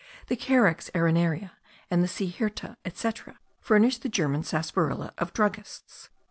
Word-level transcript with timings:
The 0.29 0.35
Carex 0.35 0.89
arenaria, 0.95 1.51
the 1.91 2.07
C. 2.07 2.31
hirta, 2.35 2.75
etc. 2.83 3.37
furnish 3.59 3.99
the 3.99 4.09
German 4.09 4.41
sarsaparilla 4.41 5.13
of 5.19 5.31
druggists. 5.31 6.09